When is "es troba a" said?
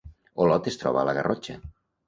0.71-1.05